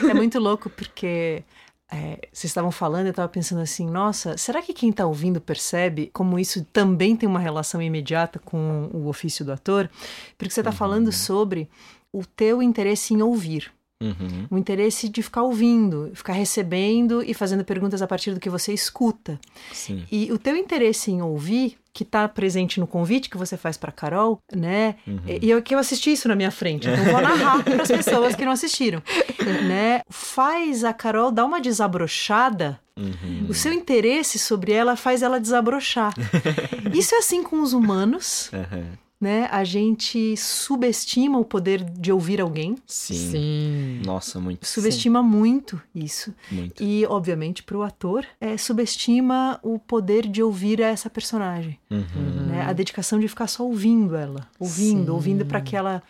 [0.09, 1.45] É muito louco porque
[1.93, 6.11] é, vocês estavam falando, eu estava pensando assim, nossa, será que quem está ouvindo percebe
[6.13, 9.91] como isso também tem uma relação imediata com o ofício do ator?
[10.39, 11.69] Porque você está falando sobre
[12.11, 13.71] o teu interesse em ouvir.
[14.03, 14.47] Uhum.
[14.51, 18.73] O interesse de ficar ouvindo, ficar recebendo e fazendo perguntas a partir do que você
[18.73, 19.39] escuta.
[19.73, 20.05] Sim.
[20.11, 23.93] E o teu interesse em ouvir, que está presente no convite que você faz para
[23.93, 24.97] Carol, né?
[25.41, 28.35] E eu que eu assisti isso na minha frente, então vou narrar para as pessoas
[28.35, 29.03] que não assistiram,
[29.69, 30.01] né?
[30.09, 32.81] Faz a Carol dar uma desabrochada.
[32.97, 33.47] Uhum.
[33.49, 36.15] O seu interesse sobre ela faz ela desabrochar.
[36.93, 38.87] Isso é assim com os humanos, Aham.
[39.23, 39.49] Né?
[39.53, 43.15] A gente subestima o poder de ouvir alguém, Sim.
[43.15, 44.03] Sim.
[44.05, 44.67] Nossa, muito.
[44.67, 46.35] subestima muito isso.
[46.51, 46.83] Muito.
[46.83, 51.79] E, obviamente, para o ator, é, subestima o poder de ouvir essa personagem.
[51.89, 52.47] Uhum.
[52.49, 52.63] né?
[52.67, 55.11] A dedicação de ficar só ouvindo ela, ouvindo, Sim.
[55.13, 56.03] ouvindo para que ela,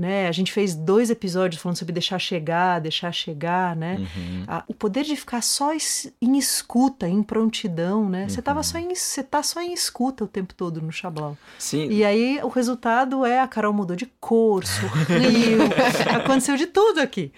[0.00, 0.26] né?
[0.28, 3.96] A gente fez dois episódios falando sobre deixar chegar, deixar chegar, né?
[3.98, 4.44] Uhum.
[4.48, 8.26] A- o poder de ficar só em escuta, em prontidão, né?
[8.26, 11.36] Você tava só em, você tá só em escuta o tempo todo no Xablau.
[11.58, 11.86] Sim.
[11.90, 15.58] E aí o resultado é a Carol mudou de cor, sorriu,
[16.16, 17.30] aconteceu de tudo aqui.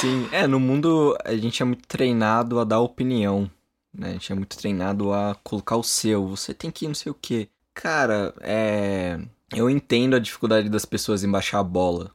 [0.00, 3.50] Sim, é, no mundo a gente é muito treinado a dar opinião,
[3.92, 4.10] né?
[4.10, 7.10] A gente é muito treinado a colocar o seu, você tem que ir não sei
[7.10, 7.48] o quê.
[7.74, 9.18] Cara, é...
[9.54, 12.10] Eu entendo a dificuldade das pessoas em baixar a bola,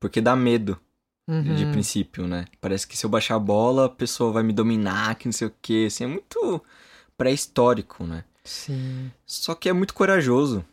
[0.00, 0.78] porque dá medo,
[1.28, 1.70] de Uhum.
[1.70, 2.46] princípio, né?
[2.60, 5.46] Parece que se eu baixar a bola, a pessoa vai me dominar, que não sei
[5.48, 6.60] o quê, assim, é muito
[7.16, 8.24] pré-histórico, né?
[8.44, 9.10] Sim.
[9.24, 10.64] Só que é muito corajoso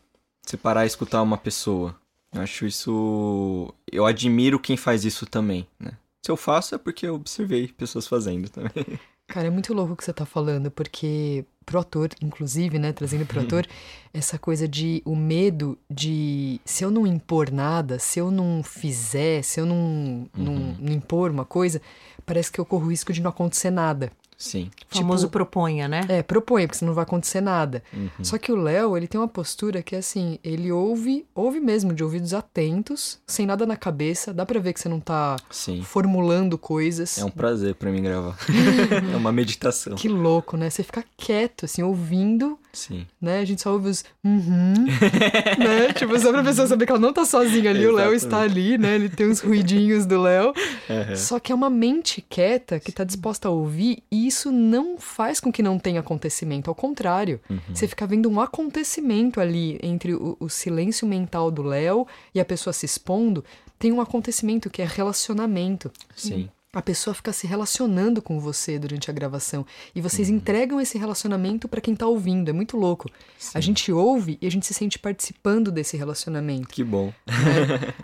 [0.42, 1.94] você parar e escutar uma pessoa.
[2.32, 3.72] Eu acho isso.
[3.90, 5.92] Eu admiro quem faz isso também, né?
[6.22, 8.72] Se eu faço é porque eu observei pessoas fazendo também.
[9.30, 13.24] Cara, é muito louco o que você tá falando, porque pro ator, inclusive, né, trazendo
[13.24, 13.64] pro ator,
[14.12, 19.44] essa coisa de o medo de se eu não impor nada, se eu não fizer,
[19.44, 21.80] se eu não, não, não impor uma coisa,
[22.26, 24.10] parece que eu corro o risco de não acontecer nada.
[24.40, 24.70] Sim.
[24.90, 26.00] O famoso proponha, né?
[26.08, 27.82] É, propõe, porque senão não vai acontecer nada.
[27.92, 28.08] Uhum.
[28.22, 31.92] Só que o Léo, ele tem uma postura que é assim, ele ouve, ouve mesmo,
[31.92, 35.82] de ouvidos atentos, sem nada na cabeça, dá pra ver que você não tá Sim.
[35.82, 37.18] formulando coisas.
[37.18, 38.34] É um prazer pra mim gravar.
[39.12, 39.94] é uma meditação.
[39.94, 40.70] Que louco, né?
[40.70, 43.06] Você fica quieto, assim, ouvindo, Sim.
[43.20, 43.40] né?
[43.40, 44.74] A gente só ouve os uhum,
[45.58, 45.92] né?
[45.94, 48.78] Tipo, só pra pessoa saber que ela não tá sozinha ali, o Léo está ali,
[48.78, 48.94] né?
[48.94, 50.52] Ele tem uns ruidinhos do Léo.
[50.88, 51.16] Uhum.
[51.16, 55.40] Só que é uma mente quieta que tá disposta a ouvir e isso não faz
[55.40, 56.68] com que não tenha acontecimento.
[56.70, 57.58] Ao contrário, Uhum.
[57.74, 62.44] você fica vendo um acontecimento ali entre o, o silêncio mental do Léo e a
[62.44, 63.44] pessoa se expondo.
[63.78, 65.90] Tem um acontecimento que é relacionamento.
[66.14, 66.48] Sim.
[66.72, 69.66] A pessoa fica se relacionando com você durante a gravação.
[69.92, 70.36] E vocês Uhum.
[70.36, 72.48] entregam esse relacionamento pra quem tá ouvindo.
[72.48, 73.10] É muito louco.
[73.52, 76.68] A gente ouve e a gente se sente participando desse relacionamento.
[76.68, 77.12] Que bom.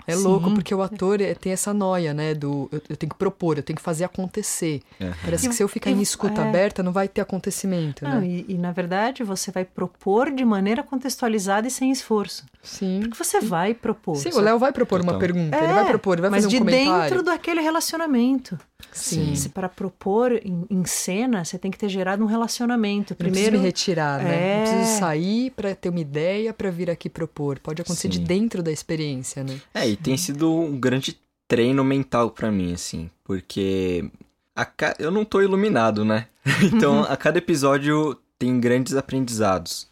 [0.05, 0.23] É Sim.
[0.25, 2.35] louco, porque o ator é- tem essa noia, né?
[2.35, 4.83] Do eu, eu tenho que propor, eu tenho que fazer acontecer.
[5.01, 5.13] Uhum.
[5.25, 6.49] Parece E- que se eu ficar em escuta é.
[6.49, 8.27] aberta, não vai ter acontecimento, Não, né?
[8.27, 12.45] e, e, na verdade você vai propor de maneira contextualizada e sem esforço.
[12.65, 12.99] Sim.
[13.05, 14.17] Porque você vai propor.
[14.17, 15.21] Sim, o Léo vai propor uma Total.
[15.21, 17.11] pergunta, É, ele vai propor, ele vai mas fazer um de comentário.
[17.11, 18.56] dentro daquele relacionamento.
[18.57, 18.67] Relacionamento.
[18.93, 19.35] Sim.
[19.35, 23.13] Se para propor em, em cena, você tem que ter gerado um relacionamento.
[23.13, 24.35] Não preciso Primeiro, me retirar, né?
[24.35, 24.57] É.
[24.65, 27.59] Não preciso sair pra ter uma ideia pra vir aqui propor.
[27.59, 28.25] Pode acontecer de Sim.
[28.25, 29.61] dentro da experiência, né?
[29.75, 34.11] É, e tem sido um grande treino mental pra mim, assim, porque
[34.55, 36.27] a ca- eu não tô iluminado, né?
[36.73, 39.89] Então, a cada episódio tem grandes aprendizados.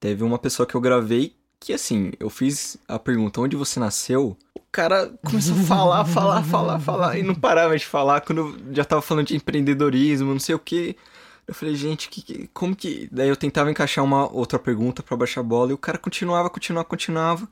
[0.00, 4.36] Teve uma pessoa que eu gravei que, assim, eu fiz a pergunta onde você nasceu,
[4.72, 8.84] cara começou a falar, falar, falar, falar, e não parava de falar quando eu já
[8.84, 10.96] tava falando de empreendedorismo, não sei o que.
[11.46, 13.08] Eu falei, gente, que, que- como que.
[13.10, 16.50] Daí eu tentava encaixar uma outra pergunta pra baixar a bola e o cara continuava,
[16.50, 17.48] continuava, continuava.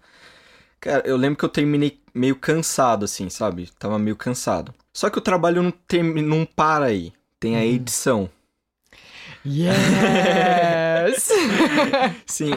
[0.80, 3.70] Cara, eu lembro que eu terminei meio cansado, assim, sabe?
[3.78, 4.74] Tava meio cansado.
[4.92, 7.12] Só que o trabalho não, termi- não para aí.
[7.40, 8.28] Tem a edição.
[9.44, 11.30] Yes!
[12.26, 12.50] Sim,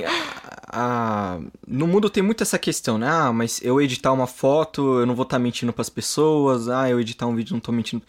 [0.70, 3.08] a- no mundo tem muito essa questão, né?
[3.10, 6.70] Ah, mas eu editar uma foto, eu não vou estar mentindo pras pessoas.
[6.70, 8.04] Ah, eu editar um vídeo, não tô mentindo.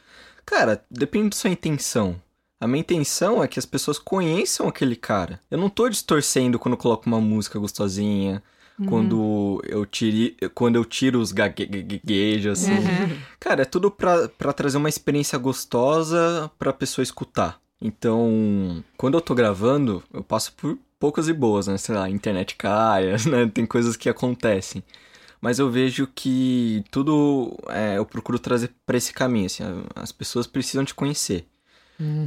[0.47, 2.21] Cara, depende da sua intenção.
[2.61, 5.41] A minha intenção é que as pessoas conheçam aquele cara.
[5.51, 8.43] Eu não tô distorcendo quando eu coloco uma música gostosinha,
[8.87, 12.73] quando eu tire, quando eu tiro os gaguejos, assim.
[13.39, 17.61] Cara, é tudo pra, pra trazer uma experiência gostosa pra pessoa escutar.
[17.81, 21.77] Então, quando eu tô gravando, eu passo por poucas e boas, né?
[21.79, 23.51] Sei lá, internet cai, né?
[23.53, 24.85] Tem coisas que acontecem.
[25.41, 29.65] Mas eu vejo que tudo é, eu procuro trazer pra esse caminho, assim.
[29.97, 31.47] As pessoas precisam te conhecer.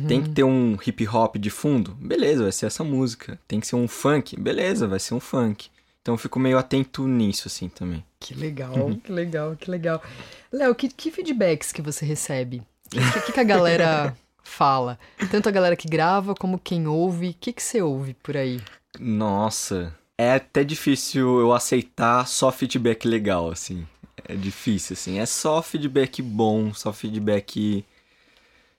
[0.07, 1.95] Tem que ter um hip hop de fundo?
[1.95, 3.39] Beleza, vai ser essa música.
[3.47, 4.39] Tem que ser um funk?
[4.39, 5.67] Beleza, vai ser um funk.
[5.99, 8.03] Então eu fico meio atento nisso, assim, também.
[8.19, 10.03] Que legal, que legal, que legal.
[10.51, 12.61] Léo, que, que feedbacks que você recebe?
[12.85, 14.99] O que, que, que a galera fala?
[15.31, 17.29] Tanto a galera que grava como quem ouve.
[17.29, 18.61] O que, que você ouve por aí?
[18.99, 23.87] Nossa, é até difícil eu aceitar só feedback legal, assim.
[24.27, 25.19] É difícil, assim.
[25.19, 27.83] É só feedback bom, só feedback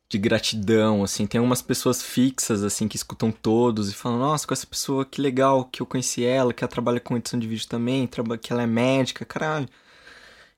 [0.09, 1.27] de gratidão, assim.
[1.27, 5.21] Tem umas pessoas fixas, assim, que escutam todos e falam, nossa, com essa pessoa, que
[5.21, 8.09] legal que eu conheci ela, que ela trabalha com edição de vídeo também,
[8.41, 9.69] que ela é médica, caralho.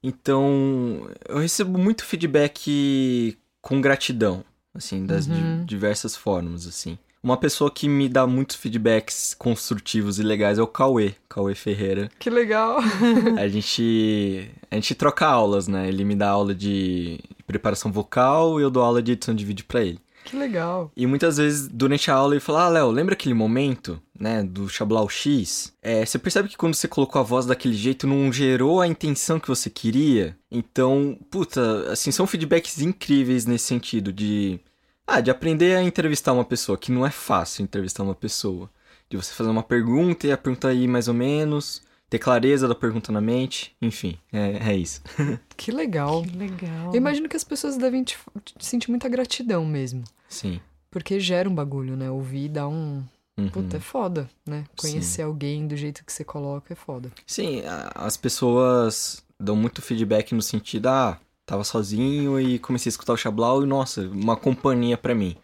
[0.03, 4.45] Então, eu recebo muito feedback com gratidão,
[4.76, 6.96] assim, das di- diversas formas, assim.
[7.22, 12.08] Uma pessoa que me dá muitos feedbacks construtivos e legais é o Cauê, Cauê Ferreira.
[12.20, 12.78] Que legal!
[13.36, 15.88] A gente, a gente troca aulas, né?
[15.88, 19.64] Ele me dá aula de preparação vocal e eu dou aula de edição de vídeo
[19.66, 19.98] pra ele.
[20.26, 20.90] Que legal!
[20.96, 24.68] E muitas vezes, durante a aula, ele fala: Ah, Léo, lembra aquele momento, né, do
[24.68, 25.72] Xablau X?
[25.80, 29.38] É, você percebe que quando você colocou a voz daquele jeito, não gerou a intenção
[29.38, 30.36] que você queria?
[30.50, 34.58] Então, puta, assim, são feedbacks incríveis nesse sentido de.
[35.06, 38.68] Ah, de aprender a entrevistar uma pessoa, que não é fácil entrevistar uma pessoa.
[39.08, 42.75] De você fazer uma pergunta e a pergunta ir mais ou menos, ter clareza da
[42.75, 45.03] pergunta na mente, enfim, é, é isso.
[45.57, 46.23] Que legal!
[46.23, 46.90] Que legal.
[46.92, 50.05] Eu imagino que as pessoas devem te, te sentir muita gratidão mesmo.
[50.29, 50.61] Sim.
[50.90, 52.11] Porque gera um bagulho, né?
[52.11, 53.03] Ouvir dá um.
[53.38, 53.49] Uhum.
[53.51, 54.64] Puta, é foda, né?
[54.79, 57.11] Conhecer alguém do jeito que você coloca é foda.
[57.27, 57.62] Sim,
[57.95, 63.16] as pessoas dão muito feedback no sentido, ah, tava sozinho e comecei a escutar o
[63.16, 65.37] Xablau e, nossa, uma companhia pra mim.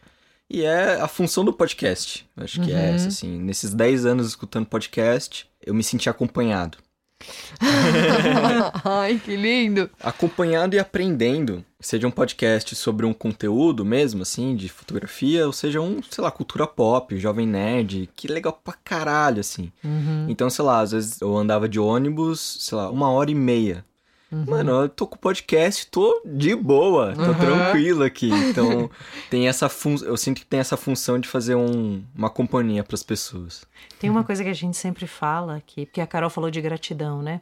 [0.54, 2.28] E é a função do podcast.
[2.36, 2.94] Acho que é Uhum.
[2.94, 3.38] essa, assim.
[3.40, 6.76] Nesses 10 anos escutando podcast, eu me senti acompanhado.
[8.84, 9.88] Ai, que lindo!
[10.00, 11.64] Acompanhado e aprendendo.
[11.80, 16.30] Seja um podcast sobre um conteúdo mesmo, assim, de fotografia, ou seja um, sei lá,
[16.30, 19.72] cultura pop, jovem nerd, que legal pra caralho, assim.
[19.82, 20.26] Uhum.
[20.28, 23.84] Então, sei lá, às vezes eu andava de ônibus, sei lá, uma hora e meia.
[24.46, 27.34] Mano, eu tô com o podcast, tô de boa, tô Uhum.
[27.34, 28.30] tranquilo aqui.
[28.30, 28.90] Então,
[29.30, 29.96] tem essa fun...
[30.02, 33.64] eu sinto que tem essa função de fazer um- uma companhia pras pessoas.
[34.00, 37.20] Tem uma coisa que a gente sempre fala aqui, porque a Carol falou de gratidão,
[37.22, 37.40] né?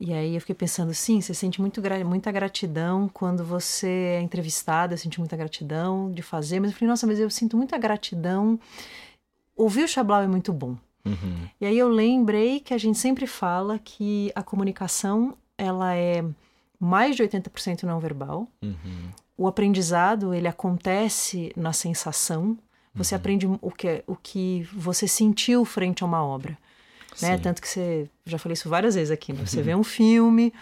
[0.00, 4.94] E aí eu fiquei pensando, sim, você sente muito muita gratidão quando você é entrevistada,
[4.94, 8.58] eu senti muita gratidão de fazer, mas eu falei, nossa, mas eu sinto muita gratidão.
[9.56, 10.76] Ouvir o Xablau é muito bom.
[11.04, 11.48] Uhum.
[11.60, 16.24] E aí eu lembrei que a gente sempre fala que a comunicação, ela é
[16.78, 18.48] mais de 80% não verbal.
[18.60, 19.10] Uhum.
[19.36, 22.58] O aprendizado, ele acontece na sensação.
[22.94, 26.58] Você aprende o que, o que você sentiu frente a uma obra.
[27.20, 27.38] Né?
[27.38, 29.46] Tanto que você, já falei isso várias vezes aqui, né?
[29.46, 30.52] Você vê um filme,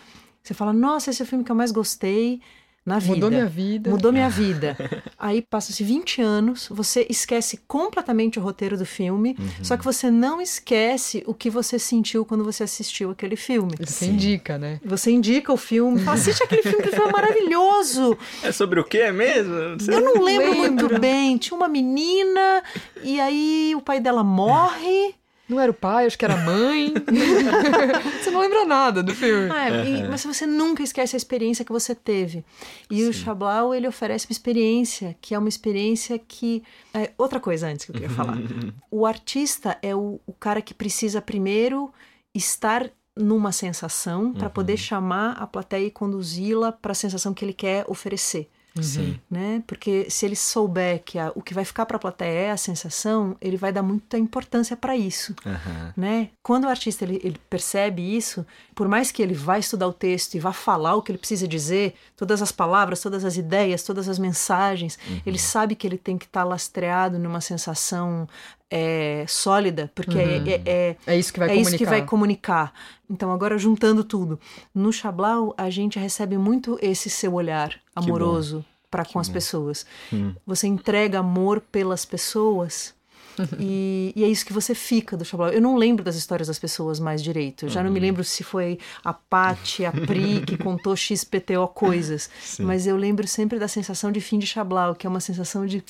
[0.43, 2.41] você fala, nossa, esse é o filme que eu mais gostei
[2.85, 3.15] na vida.
[3.15, 3.91] Mudou minha vida.
[3.91, 4.77] Mudou minha vida.
[5.19, 9.49] Aí passa-se 20 anos, você esquece completamente o roteiro do filme, Uhum.
[9.65, 13.73] só que você não esquece o que você sentiu quando você assistiu aquele filme.
[13.79, 14.13] Você Sim.
[14.13, 14.81] indica, né?
[14.85, 18.17] Você indica o filme, fala, assiste aquele filme, aquele filme é maravilhoso.
[18.43, 19.53] É sobre o que mesmo?
[19.55, 19.95] Não sei.
[19.95, 20.89] Eu não lembro Lembro.
[20.89, 21.37] muito bem.
[21.39, 22.63] Tinha uma menina
[23.03, 25.15] e aí o pai dela morre
[25.51, 26.95] Não era o pai, acho que era a mãe.
[28.23, 29.51] você não lembra nada do filme.
[29.51, 32.45] Ah, é, e- mas você nunca esquece a experiência que você teve.
[32.89, 36.63] E o Chablau, ele oferece uma experiência que é uma experiência que...
[36.95, 38.39] é, outra coisa antes que eu queria falar.
[38.91, 41.93] o artista é o, o cara que precisa primeiro
[42.33, 47.53] estar numa sensação para poder chamar a plateia e conduzi-la para a sensação que ele
[47.53, 48.49] quer oferecer
[48.81, 49.19] Sim.
[49.31, 49.63] né?
[49.67, 52.57] Porque se ele souber que a- o que vai ficar para a plateia é a
[52.57, 55.93] sensação, ele vai dar muita importância para isso, Aham.
[55.97, 56.29] né?
[56.43, 60.35] Quando o artista ele, ele percebe isso, por mais que ele vá estudar o texto
[60.35, 64.09] e vá falar o que ele precisa dizer, todas as palavras, todas as ideias, todas
[64.09, 68.29] as mensagens, ele sabe que ele tem que estar lastreado numa sensação
[68.71, 71.69] é, sólida, porque é- é- é, É isso que vai é comunicar.
[71.69, 72.73] isso que vai comunicar.
[73.09, 74.39] Então, agora juntando tudo,
[74.75, 79.85] no Chablau a gente recebe muito esse seu olhar amoroso para com as pessoas.
[80.13, 80.35] Hum.
[80.47, 82.95] Você entrega amor pelas pessoas.
[83.59, 85.49] E, e é isso que você fica do Chablau.
[85.49, 87.65] Eu não lembro das histórias das pessoas mais direito.
[87.65, 92.29] Eu já não me lembro se foi a Pati, a Pri que contou XPTO coisas.
[92.43, 92.65] Sim.
[92.65, 95.83] Mas eu lembro sempre da sensação de fim de Chablau, que é uma sensação de.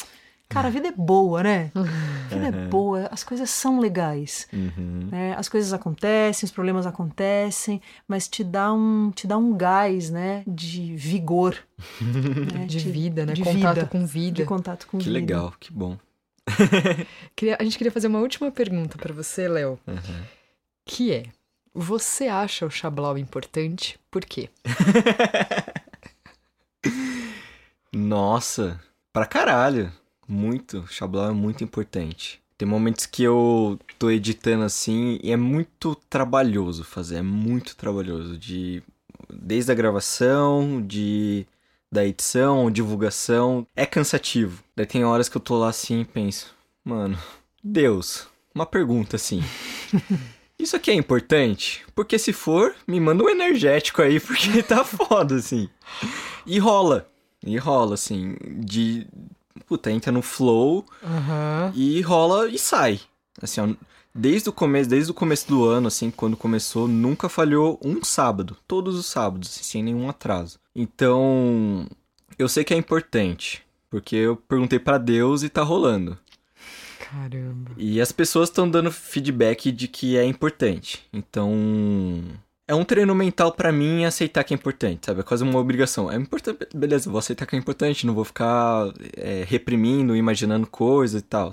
[0.50, 1.70] Cara, a vida é boa, né?
[1.74, 4.48] A vida é boa, as coisas são legais.
[4.52, 5.08] Uhum.
[5.10, 5.34] né?
[5.38, 10.42] As coisas acontecem, os problemas acontecem, mas te dá um, te dá um gás, né?
[10.46, 11.56] De vigor.
[12.02, 12.66] né?
[12.66, 13.32] De Te- vida, né?
[13.32, 14.34] de Contato vida, com vida.
[14.36, 15.14] De contato com Que vida.
[15.14, 15.96] legal, que bom.
[17.36, 19.78] Queria- a gente queria fazer uma última pergunta pra você, Léo.
[19.86, 20.22] Aham.
[20.84, 21.22] Que é:
[21.72, 24.00] você acha o Chablau importante?
[24.10, 24.50] Por quê?
[27.92, 28.80] Nossa,
[29.12, 29.92] pra caralho.
[30.30, 30.86] Muito.
[30.88, 32.40] Xablau é muito importante.
[32.56, 38.36] Tem momentos que eu tô editando assim e é muito trabalhoso fazer, é muito trabalhoso
[38.36, 38.82] de
[39.32, 41.46] desde a gravação, de
[41.90, 44.62] da edição, divulgação, é cansativo.
[44.76, 47.18] Daí tem horas que eu tô lá assim e penso, mano,
[47.64, 49.42] Deus, uma pergunta assim.
[50.58, 51.82] Isso aqui é importante?
[51.94, 55.68] Porque se for, me manda um energético aí, porque tá foda, assim.
[56.46, 57.08] E rola.
[57.44, 59.06] E rola, assim, de.
[59.70, 61.72] Puta, entra no flow Aham.
[61.76, 62.98] e rola e sai.
[63.40, 63.68] Assim, ó,
[64.12, 68.56] desde o começo, desde o começo do ano, assim, quando começou, nunca falhou um sábado.
[68.66, 70.58] Todos os sábados, assim, sem nenhum atraso.
[70.74, 71.86] Então,
[72.36, 73.62] eu sei que é importante.
[73.88, 76.18] Porque eu perguntei pra Deus e tá rolando.
[76.98, 77.70] Caramba.
[77.76, 81.06] E as pessoas estão dando feedback de que é importante.
[81.12, 82.24] Então,
[82.70, 85.20] é um treino mental pra mim aceitar que é importante, sabe?
[85.20, 86.08] É quase uma obrigação.
[86.08, 91.20] É importante, beleza, vou aceitar que é importante, não vou ficar é, reprimindo, imaginando coisas
[91.20, 91.50] e tal.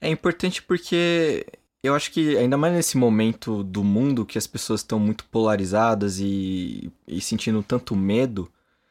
[0.00, 1.46] É importante porque
[1.82, 6.18] eu acho que, ainda mais nesse momento do mundo que as pessoas estão muito polarizadas
[6.18, 8.50] e, e sentindo tanto medo,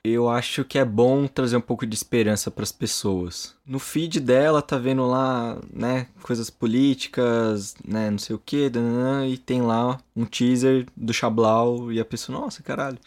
[0.10, 3.56] eu acho que é bom trazer um pouco de esperança para as pessoas.
[3.65, 8.72] No feed dela tá vendo lá, né, coisas políticas, né, não sei o que,
[9.30, 12.98] e tem lá um teaser do Chablau e a pessoa, nossa, caralho.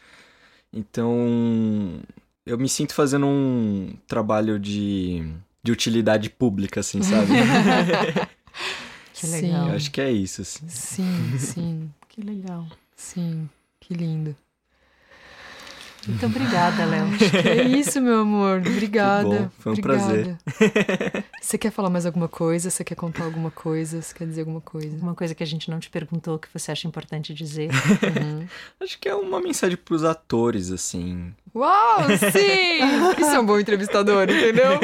[0.72, 2.00] Então,
[2.46, 5.32] eu me sinto fazendo um trabalho de,
[5.62, 7.32] de utilidade pública, assim, sabe?
[9.12, 9.68] Que legal.
[9.68, 10.66] eu acho que é isso, assim.
[10.68, 12.66] Sim, sim, Que legal.
[12.96, 13.48] sim.
[13.78, 14.34] Que lindo.
[16.06, 17.06] Muito obrigada, Léo.
[17.18, 18.58] Que é isso, meu amor.
[18.66, 19.28] Obrigada.
[19.28, 20.38] Que bom, foi um Obrigada.
[21.40, 22.70] Você quer falar mais alguma coisa?
[22.70, 24.00] Você quer contar alguma coisa?
[24.00, 24.96] Você quer dizer alguma coisa?
[24.96, 27.70] Uma coisa que a gente não te perguntou que você acha importante dizer.
[27.70, 28.46] Uhum.
[28.80, 31.32] Acho que é uma mensagem pros atores, assim.
[31.54, 33.20] Uau, sim!
[33.20, 34.78] Isso é um bom entrevistador, entendeu?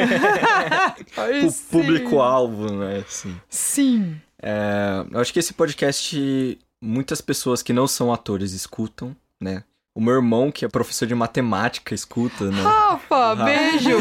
[1.51, 1.65] Sim.
[1.71, 3.37] público-alvo, né, assim.
[3.49, 4.21] Sim.
[4.43, 9.65] É, eu acho que esse podcast muitas pessoas que não são atores escutam, né?
[9.97, 12.63] O meu irmão, que é professor de matemática, escuta, né?
[12.63, 13.97] Rafa, beijo!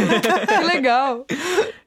[0.46, 1.26] Que legal!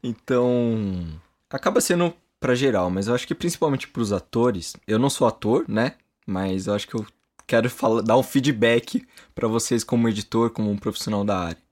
[0.02, 1.06] Então,
[1.50, 4.74] acaba sendo pra geral, mas eu acho que principalmente pros atores.
[4.86, 5.92] Eu não sou ator, né?
[6.26, 7.04] Mas eu acho que eu
[7.46, 11.62] quero falar, dar um feedback pra vocês como editor, como um profissional da área.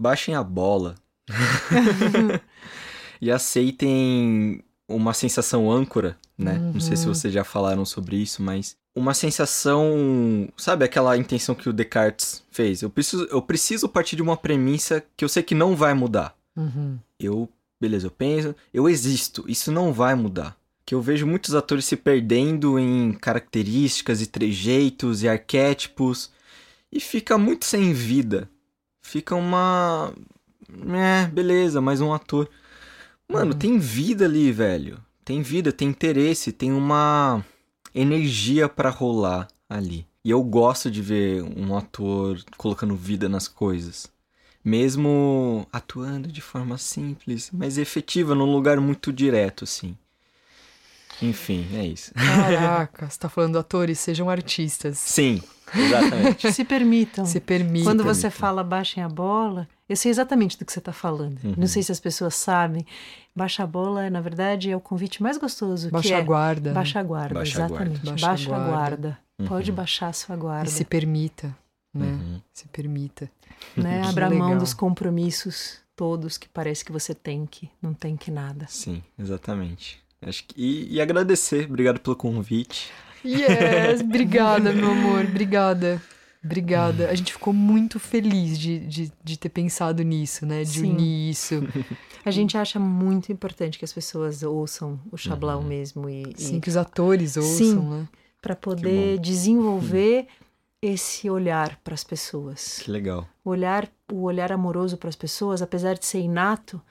[0.00, 0.94] Baixem a bola.
[3.20, 4.62] e aceitem
[4.94, 6.58] uma sensação âncora, né?
[6.58, 11.68] Não sei se vocês já falaram sobre isso, mas uma sensação, sabe aquela intenção que
[11.68, 12.82] o Descartes fez?
[12.82, 16.36] Eu preciso, eu preciso partir de uma premissa que eu sei que não vai mudar.
[16.56, 16.98] Uhum.
[17.18, 17.48] Eu,
[17.80, 20.56] beleza, eu penso, eu existo, isso não vai mudar.
[20.84, 26.30] Que eu vejo muitos atores se perdendo em características e trejeitos e arquétipos
[26.90, 28.48] e fica muito sem vida.
[29.00, 30.12] Fica uma.
[30.94, 32.48] É, beleza, mais um ator.
[33.32, 35.00] Mano, tem vida ali, velho.
[35.24, 37.42] Tem vida, tem interesse, tem uma
[37.94, 40.06] energia pra rolar ali.
[40.22, 44.06] E eu gosto de ver um ator colocando vida nas coisas.
[44.62, 49.96] Mesmo atuando de forma simples, mas efetiva, num lugar muito direto, assim.
[51.22, 52.12] Enfim, é isso.
[52.14, 54.98] Caraca, você tá falando atores, sejam artistas.
[54.98, 55.40] Sim,
[55.74, 56.52] exatamente.
[56.52, 57.24] Se permitam.
[57.26, 57.84] Se permitam.
[57.90, 61.38] Quando você fala baixem a bola, eu sei exatamente do que você está falando.
[61.44, 61.54] Uhum.
[61.56, 62.84] Não sei se as pessoas sabem.
[63.34, 65.86] Baixa a bola, na verdade, é o convite mais gostoso.
[65.86, 66.72] que Baixa é a guarda.
[66.72, 67.84] Baixa a guarda, Baixa a guarda.
[67.84, 68.10] exatamente.
[68.10, 68.70] Baixa Baixa, a a guarda.
[68.76, 69.18] guarda.
[69.48, 69.76] Pode Uhum.
[69.76, 70.70] baixar a sua E guarda.
[70.70, 71.56] se permita,
[71.94, 72.06] né?
[72.06, 72.40] Uhum.
[72.52, 73.30] Se permita.
[73.76, 74.02] né?
[74.06, 74.58] Abra mão legal.
[74.60, 78.66] dos compromissos todos que parece que você tem que, não tem que nada.
[78.68, 80.00] Sim, exatamente.
[80.22, 80.54] Acho que...
[80.56, 82.90] e, e agradecer, obrigado pelo convite.
[83.24, 86.00] Yes, obrigada, meu amor, obrigada.
[86.44, 87.08] Obrigada.
[87.08, 90.64] A gente ficou muito feliz de, de, de ter pensado nisso, né?
[90.64, 90.90] De Sim.
[90.92, 91.54] unir isso.
[92.24, 95.66] A gente acha muito importante que as pessoas ouçam o Xablão Uhum.
[95.68, 97.88] mesmo e, Sim, que os atores ouçam, Sim.
[97.90, 98.08] né?
[98.40, 100.26] para poder desenvolver
[100.82, 102.80] esse olhar para as pessoas.
[102.82, 103.28] Que legal.
[103.44, 106.82] O olhar, o olhar amoroso para as pessoas, apesar de ser inato,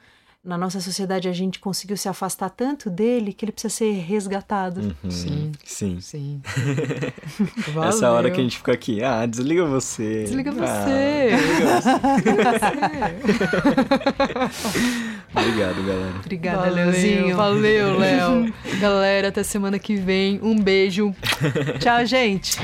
[0.43, 4.95] na nossa sociedade a gente conseguiu se afastar tanto dele que ele precisa ser resgatado.
[5.03, 5.11] Uhum.
[5.11, 5.51] Sim.
[5.63, 5.99] Sim.
[6.01, 6.41] Sim.
[7.87, 10.23] Essa hora que a gente fica aqui, ah, desliga você.
[10.23, 11.29] Desliga Ah, você.
[12.17, 12.71] desliga você.
[15.33, 16.13] Obrigado, galera.
[16.19, 17.35] Obrigada, Valeu, Leozinho.
[17.37, 18.53] Valeu, Léo.
[18.81, 20.39] Galera, até semana que vem.
[20.41, 21.13] Um beijo.
[21.79, 22.57] Tchau, gente.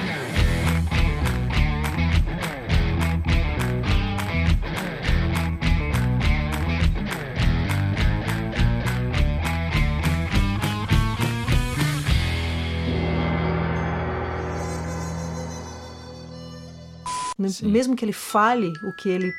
[17.49, 17.67] Sim.
[17.69, 19.31] Mesmo que ele fale o que ele.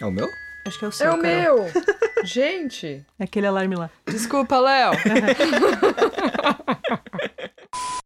[0.00, 0.28] É o meu?
[0.66, 1.06] Acho que é o seu.
[1.06, 1.62] É o Carol.
[1.62, 1.66] meu.
[2.24, 3.04] Gente.
[3.18, 3.90] É aquele alarme lá.
[4.06, 4.92] Desculpa, Léo.